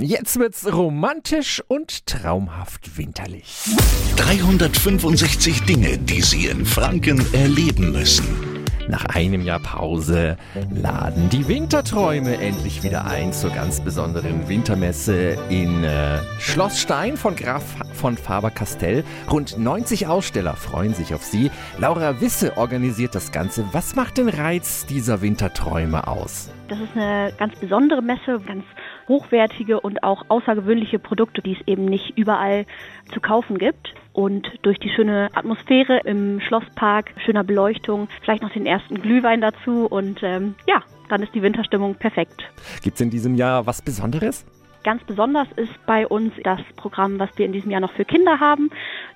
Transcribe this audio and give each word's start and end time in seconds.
Jetzt 0.00 0.38
wird's 0.38 0.72
romantisch 0.72 1.62
und 1.68 2.06
traumhaft 2.06 2.98
winterlich. 2.98 3.68
365 4.16 5.62
Dinge, 5.62 5.98
die 5.98 6.20
Sie 6.20 6.46
in 6.46 6.66
Franken 6.66 7.24
erleben 7.32 7.92
müssen. 7.92 8.54
Nach 8.88 9.04
einem 9.06 9.40
Jahr 9.40 9.60
Pause 9.60 10.36
laden 10.70 11.30
die 11.30 11.48
Winterträume 11.48 12.36
endlich 12.36 12.82
wieder 12.82 13.06
ein 13.06 13.32
zur 13.32 13.50
ganz 13.50 13.80
besonderen 13.80 14.48
Wintermesse 14.48 15.38
in 15.48 15.84
äh, 15.84 16.18
Schloss 16.38 16.80
Stein 16.80 17.16
von 17.16 17.34
Graf 17.34 17.64
von 17.94 18.18
Faber-Castell. 18.18 19.04
Rund 19.30 19.58
90 19.58 20.06
Aussteller 20.06 20.54
freuen 20.54 20.92
sich 20.92 21.14
auf 21.14 21.22
sie. 21.22 21.50
Laura 21.78 22.20
Wisse 22.20 22.58
organisiert 22.58 23.14
das 23.14 23.32
Ganze. 23.32 23.64
Was 23.72 23.96
macht 23.96 24.18
den 24.18 24.28
Reiz 24.28 24.84
dieser 24.84 25.22
Winterträume 25.22 26.06
aus? 26.06 26.50
Das 26.68 26.78
ist 26.78 26.94
eine 26.94 27.32
ganz 27.38 27.54
besondere 27.56 28.02
Messe, 28.02 28.40
ganz 28.46 28.64
hochwertige 29.08 29.80
und 29.80 30.02
auch 30.02 30.24
außergewöhnliche 30.28 30.98
Produkte, 30.98 31.42
die 31.42 31.52
es 31.52 31.66
eben 31.66 31.84
nicht 31.84 32.16
überall 32.16 32.66
zu 33.12 33.20
kaufen 33.20 33.58
gibt. 33.58 33.94
Und 34.12 34.46
durch 34.62 34.78
die 34.78 34.90
schöne 34.90 35.28
Atmosphäre 35.34 36.00
im 36.04 36.40
Schlosspark, 36.40 37.12
schöner 37.24 37.44
Beleuchtung, 37.44 38.08
vielleicht 38.22 38.42
noch 38.42 38.52
den 38.52 38.66
ersten 38.66 39.00
Glühwein 39.00 39.40
dazu 39.40 39.86
und 39.86 40.22
ähm, 40.22 40.54
ja, 40.66 40.82
dann 41.08 41.22
ist 41.22 41.34
die 41.34 41.42
Winterstimmung 41.42 41.96
perfekt. 41.96 42.44
Gibt 42.82 42.96
es 42.96 43.00
in 43.00 43.10
diesem 43.10 43.34
Jahr 43.34 43.66
was 43.66 43.82
Besonderes? 43.82 44.46
Ganz 44.84 45.02
besonders 45.04 45.48
ist 45.56 45.72
bei 45.86 46.06
uns 46.06 46.34
das 46.42 46.60
Programm, 46.76 47.18
was 47.18 47.30
wir 47.36 47.46
in 47.46 47.52
diesem 47.52 47.70
Jahr 47.70 47.80
noch 47.80 47.92
für 47.92 48.04
Kinder 48.04 48.38
haben. 48.38 48.68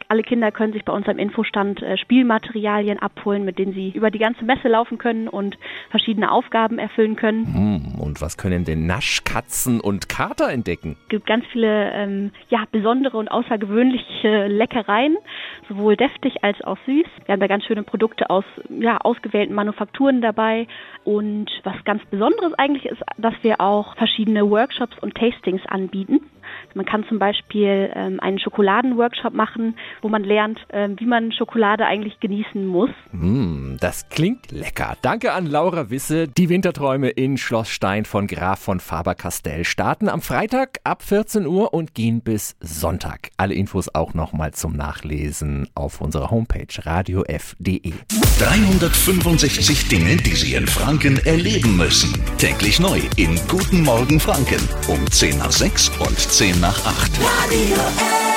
Alle 0.08 0.22
Kinder 0.22 0.52
können 0.52 0.72
sich 0.72 0.84
bei 0.84 0.92
uns 0.92 1.08
am 1.08 1.18
Infostand 1.18 1.82
äh, 1.82 1.96
Spielmaterialien 1.96 2.98
abholen, 2.98 3.44
mit 3.44 3.58
denen 3.58 3.72
sie 3.72 3.90
über 3.90 4.10
die 4.10 4.18
ganze 4.18 4.44
Messe 4.44 4.68
laufen 4.68 4.98
können 4.98 5.28
und 5.28 5.58
verschiedene 5.90 6.30
Aufgaben 6.30 6.78
erfüllen 6.78 7.16
können. 7.16 7.46
Hm, 7.52 8.00
und 8.00 8.20
was 8.20 8.36
können 8.36 8.64
denn 8.64 8.86
Naschkatzen 8.86 9.80
und 9.80 10.08
Kater 10.08 10.50
entdecken? 10.50 10.96
Es 11.02 11.08
gibt 11.08 11.26
ganz 11.26 11.44
viele 11.52 11.92
ähm, 11.92 12.30
ja, 12.48 12.64
besondere 12.70 13.16
und 13.16 13.28
außergewöhnliche 13.28 14.46
Leckereien, 14.46 15.16
sowohl 15.68 15.96
deftig 15.96 16.42
als 16.42 16.60
auch 16.62 16.78
süß. 16.86 17.06
Wir 17.26 17.32
haben 17.32 17.40
da 17.40 17.46
ganz 17.46 17.64
schöne 17.64 17.82
Produkte 17.82 18.30
aus 18.30 18.44
ja, 18.68 18.98
ausgewählten 18.98 19.54
Manufakturen 19.54 20.20
dabei. 20.20 20.66
Und 21.04 21.50
was 21.64 21.76
ganz 21.84 22.04
Besonderes 22.06 22.54
eigentlich 22.54 22.86
ist, 22.86 23.02
dass 23.16 23.34
wir 23.42 23.60
auch 23.60 23.96
verschiedene 23.96 24.48
Workshops 24.50 24.96
und 25.00 25.14
Tastings 25.14 25.62
anbieten. 25.66 26.20
Man 26.74 26.86
kann 26.86 27.04
zum 27.08 27.18
Beispiel 27.18 27.90
ähm, 27.94 28.20
einen 28.20 28.38
Schokoladenworkshop 28.38 29.32
machen, 29.32 29.76
wo 30.02 30.08
man 30.08 30.24
lernt, 30.24 30.58
ähm, 30.70 30.96
wie 30.98 31.06
man 31.06 31.32
Schokolade 31.32 31.86
eigentlich 31.86 32.20
genießen 32.20 32.66
muss. 32.66 32.90
Mm, 33.12 33.76
das 33.80 34.08
klingt 34.08 34.50
lecker. 34.52 34.96
Danke 35.02 35.32
an 35.32 35.46
Laura 35.46 35.90
Wisse. 35.90 36.28
Die 36.28 36.48
Winterträume 36.48 37.10
in 37.10 37.36
Schloss 37.36 37.70
Stein 37.70 38.04
von 38.04 38.26
Graf 38.26 38.60
von 38.60 38.80
Faber-Castell 38.80 39.64
starten 39.64 40.08
am 40.08 40.20
Freitag 40.20 40.78
ab 40.84 41.02
14 41.02 41.46
Uhr 41.46 41.72
und 41.74 41.94
gehen 41.94 42.20
bis 42.22 42.56
Sonntag. 42.60 43.30
Alle 43.36 43.54
Infos 43.54 43.94
auch 43.94 44.14
nochmal 44.14 44.52
zum 44.52 44.76
Nachlesen 44.76 45.68
auf 45.74 46.00
unserer 46.00 46.30
Homepage 46.30 46.66
radiof.de. 46.78 47.92
365 48.38 49.88
Dinge, 49.88 50.16
die 50.16 50.36
Sie 50.36 50.54
in 50.54 50.66
Franken 50.66 51.18
erleben 51.24 51.76
müssen. 51.76 52.12
Täglich 52.38 52.80
neu 52.80 53.00
in 53.16 53.38
Guten 53.48 53.82
Morgen 53.82 54.20
Franken 54.20 54.60
um 54.88 55.04
10 55.10 55.38
nach 55.38 55.52
6 55.52 55.90
und 56.00 56.18
10 56.18 56.57
nach 56.60 56.84
8. 56.84 57.20
Radio 57.20 57.76
F. 57.76 58.27